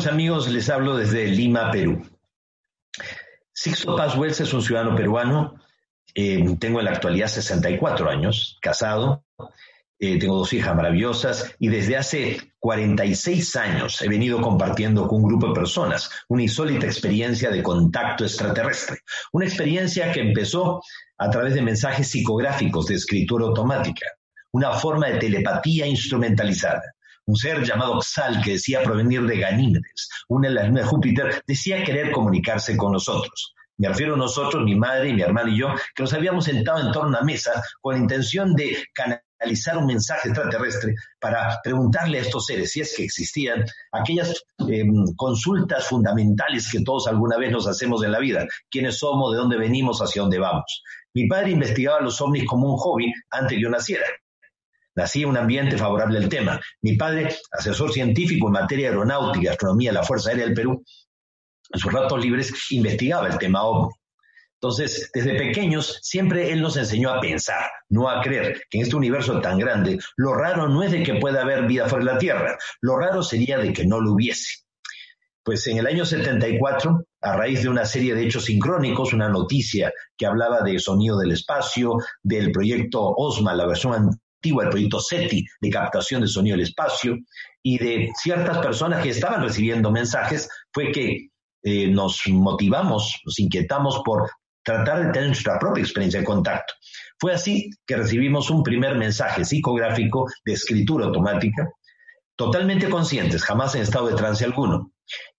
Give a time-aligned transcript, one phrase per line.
[0.00, 2.02] Amigos, les hablo desde Lima, Perú.
[3.52, 5.60] Sixto Paz Wells es un ciudadano peruano.
[6.14, 9.26] Eh, tengo en la actualidad 64 años, casado.
[9.98, 15.28] Eh, tengo dos hijas maravillosas y desde hace 46 años he venido compartiendo con un
[15.28, 19.00] grupo de personas una insólita experiencia de contacto extraterrestre.
[19.32, 20.80] Una experiencia que empezó
[21.18, 24.06] a través de mensajes psicográficos de escritura automática,
[24.52, 26.82] una forma de telepatía instrumentalizada
[27.32, 31.42] un ser llamado Xal, que decía provenir de Ganímedes, una de las lunas de Júpiter,
[31.46, 33.54] decía querer comunicarse con nosotros.
[33.78, 36.92] Me refiero a nosotros, mi madre, mi hermano y yo, que nos habíamos sentado en
[36.92, 42.20] torno a una mesa con la intención de canalizar un mensaje extraterrestre para preguntarle a
[42.20, 47.66] estos seres, si es que existían, aquellas em, consultas fundamentales que todos alguna vez nos
[47.66, 48.46] hacemos en la vida.
[48.70, 49.32] ¿Quiénes somos?
[49.32, 50.00] ¿De dónde venimos?
[50.02, 50.82] ¿Hacia dónde vamos?
[51.14, 54.04] Mi padre investigaba los ovnis como un hobby antes que yo naciera.
[54.94, 56.60] Nací en un ambiente favorable al tema.
[56.82, 60.84] Mi padre, asesor científico en materia de aeronáutica, astronomía de la Fuerza Aérea del Perú,
[61.72, 63.94] en sus ratos libres investigaba el tema ovni.
[64.62, 68.94] Entonces, desde pequeños, siempre él nos enseñó a pensar, no a creer que en este
[68.94, 72.18] universo tan grande, lo raro no es de que pueda haber vida fuera de la
[72.18, 74.62] Tierra, lo raro sería de que no lo hubiese.
[75.42, 79.92] Pues en el año 74, a raíz de una serie de hechos sincrónicos, una noticia
[80.16, 85.70] que hablaba de sonido del espacio, del proyecto OSMA, la versión el proyecto SETI de
[85.70, 87.16] captación de sonido del espacio,
[87.62, 91.28] y de ciertas personas que estaban recibiendo mensajes, fue que
[91.62, 94.30] eh, nos motivamos, nos inquietamos por
[94.64, 96.74] tratar de tener nuestra propia experiencia de contacto.
[97.18, 101.68] Fue así que recibimos un primer mensaje psicográfico de escritura automática,
[102.36, 104.92] totalmente conscientes, jamás en estado de trance alguno.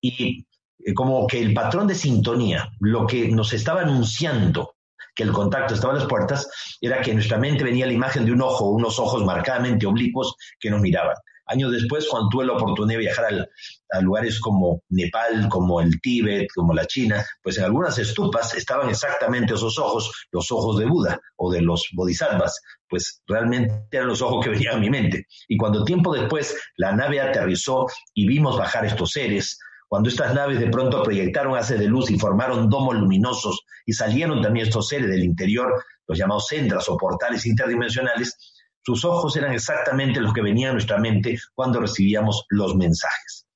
[0.00, 0.46] Y
[0.84, 4.75] eh, como que el patrón de sintonía, lo que nos estaba anunciando
[5.16, 6.48] que el contacto estaba a las puertas,
[6.80, 10.36] era que en nuestra mente venía la imagen de un ojo, unos ojos marcadamente oblicuos
[10.60, 11.16] que nos miraban.
[11.48, 13.48] Años después, cuando tuve la oportunidad de viajar
[13.92, 18.90] a lugares como Nepal, como el Tíbet, como la China, pues en algunas estupas estaban
[18.90, 24.22] exactamente esos ojos, los ojos de Buda o de los bodhisattvas, pues realmente eran los
[24.22, 25.26] ojos que venían a mi mente.
[25.46, 29.56] Y cuando tiempo después la nave aterrizó y vimos bajar estos seres,
[29.88, 34.42] cuando estas naves de pronto proyectaron haces de luz y formaron domos luminosos y salieron
[34.42, 38.36] también estos seres del interior, los llamados centras o portales interdimensionales,
[38.84, 43.46] sus ojos eran exactamente los que venían a nuestra mente cuando recibíamos los mensajes.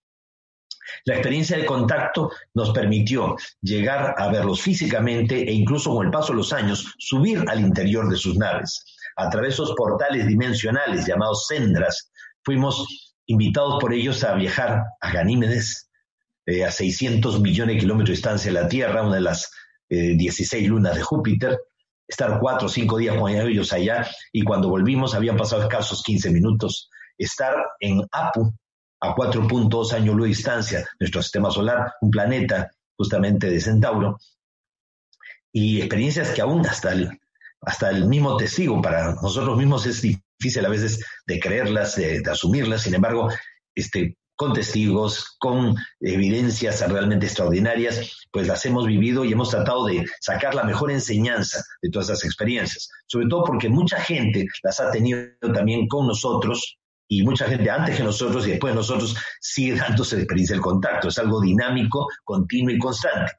[1.05, 6.33] La experiencia de contacto nos permitió llegar a verlos físicamente e incluso con el paso
[6.33, 8.85] de los años subir al interior de sus naves.
[9.17, 12.11] A través de esos portales dimensionales llamados Sendras,
[12.45, 15.90] fuimos invitados por ellos a viajar a Ganímedes,
[16.51, 19.53] eh, a 600 millones de kilómetros de distancia de la Tierra, una de las
[19.89, 21.61] 16 eh, lunas de Júpiter,
[22.09, 26.31] estar cuatro o cinco días con ellos allá y cuando volvimos habían pasado escasos 15
[26.31, 28.53] minutos, estar en Apu,
[29.01, 34.19] a 4.2 años luz de distancia, nuestro sistema solar, un planeta justamente de Centauro,
[35.53, 37.11] y experiencias que aún hasta el,
[37.61, 42.31] hasta el mismo testigo para nosotros mismos es difícil a veces de creerlas, de, de
[42.31, 43.31] asumirlas, sin embargo,
[43.75, 50.07] este, con testigos, con evidencias realmente extraordinarias, pues las hemos vivido y hemos tratado de
[50.19, 54.91] sacar la mejor enseñanza de todas esas experiencias, sobre todo porque mucha gente las ha
[54.91, 59.77] tenido también con nosotros y mucha gente antes que nosotros y después de nosotros sigue
[59.79, 63.33] dándose la experiencia del contacto, es algo dinámico, continuo y constante.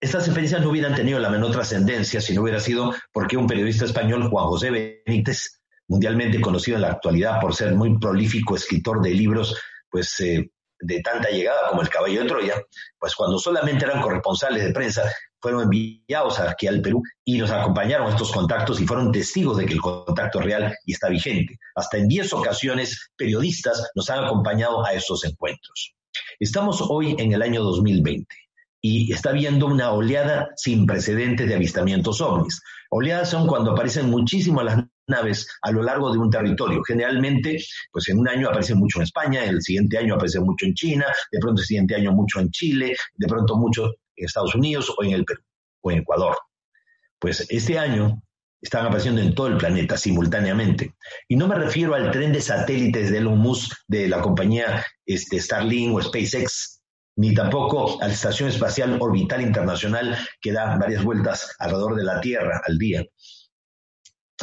[0.00, 3.84] Estas experiencias no hubieran tenido la menor trascendencia si no hubiera sido porque un periodista
[3.84, 9.10] español, Juan José Benítez, mundialmente conocido en la actualidad por ser muy prolífico escritor de
[9.10, 9.56] libros,
[9.90, 12.62] pues eh, de tanta llegada como El Caballo de Troya,
[12.98, 15.10] pues cuando solamente eran corresponsales de prensa,
[15.40, 19.66] fueron enviados aquí al Perú y nos acompañaron a estos contactos y fueron testigos de
[19.66, 21.58] que el contacto es real y está vigente.
[21.74, 25.94] Hasta en 10 ocasiones periodistas nos han acompañado a estos encuentros.
[26.40, 28.26] Estamos hoy en el año 2020
[28.88, 32.62] y está viendo una oleada sin precedentes de avistamientos ovnis.
[32.90, 36.84] Oleadas son cuando aparecen muchísimo las naves a lo largo de un territorio.
[36.86, 37.58] Generalmente,
[37.90, 41.06] pues en un año aparecen mucho en España, el siguiente año aparece mucho en China,
[41.32, 45.02] de pronto el siguiente año mucho en Chile, de pronto mucho en Estados Unidos o
[45.02, 45.42] en el Perú
[45.80, 46.36] o en Ecuador.
[47.18, 48.22] Pues este año
[48.60, 50.94] están apareciendo en todo el planeta simultáneamente.
[51.26, 55.40] Y no me refiero al tren de satélites de Elon Musk de la compañía este,
[55.40, 56.76] Starlink o SpaceX,
[57.16, 62.20] ni tampoco a la Estación Espacial Orbital Internacional que da varias vueltas alrededor de la
[62.20, 63.04] Tierra al día.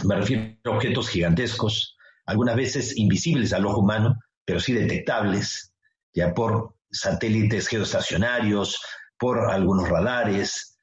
[0.03, 5.73] Me refiero a objetos gigantescos, algunas veces invisibles al ojo humano, pero sí detectables,
[6.13, 8.79] ya por satélites geoestacionarios,
[9.19, 10.77] por algunos radares,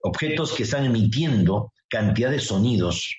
[0.00, 3.14] objetos que están emitiendo cantidad de sonidos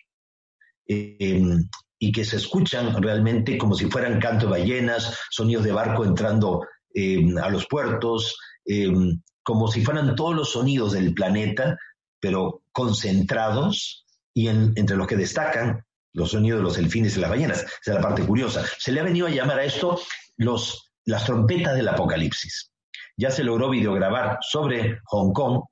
[0.86, 1.68] em,
[2.00, 6.62] y que se escuchan realmente como si fueran canto de ballenas, sonidos de barco entrando
[6.94, 11.78] em, a los puertos, em, como si fueran todos los sonidos del planeta,
[12.20, 17.60] pero concentrados y entre los que destacan los sonidos de los delfines y las ballenas.
[17.60, 18.66] Esa es la parte curiosa.
[18.78, 20.00] Se le ha venido a llamar a esto
[20.36, 22.72] los, las trompetas del apocalipsis.
[23.16, 25.64] Ya se logró videograbar sobre Hong Kong,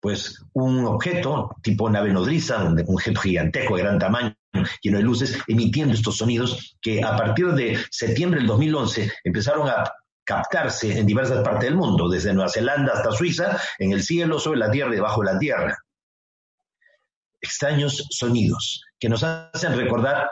[0.00, 4.34] pues un objeto tipo nave nodriza, un objeto gigantesco de gran tamaño,
[4.82, 9.84] lleno de luces, emitiendo estos sonidos que a partir de septiembre del 2011 empezaron a
[10.24, 14.58] captarse en diversas partes del mundo, desde Nueva Zelanda hasta Suiza, en el cielo, sobre
[14.58, 15.78] la tierra y debajo de la tierra
[17.42, 20.30] extraños sonidos que nos hacen recordar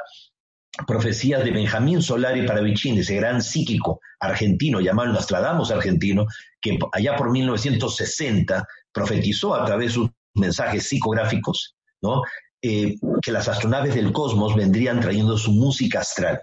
[0.86, 6.26] profecías de Benjamín Solari Paravicini, ese gran psíquico argentino llamado Nostradamus argentino,
[6.60, 12.22] que allá por 1960 profetizó a través de sus mensajes psicográficos, ¿no?
[12.62, 16.40] Eh, que las astronaves del cosmos vendrían trayendo su música astral.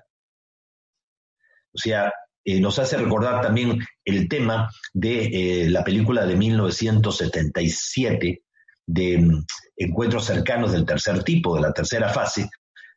[1.73, 2.11] O sea,
[2.47, 8.41] eh, nos hace recordar también el tema de eh, la película de 1977,
[8.85, 9.45] de mm,
[9.75, 12.49] encuentros cercanos del tercer tipo, de la tercera fase,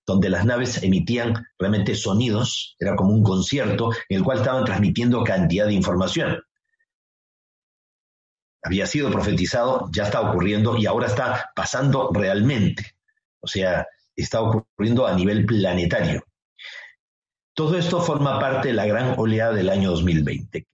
[0.07, 5.25] donde las naves emitían realmente sonidos, era como un concierto en el cual estaban transmitiendo
[5.25, 6.41] cantidad de información.
[8.63, 12.93] Había sido profetizado, ya está ocurriendo y ahora está pasando realmente.
[13.41, 16.23] O sea, está ocurriendo a nivel planetario.
[17.61, 20.65] Todo esto forma parte de la gran oleada del año 2020.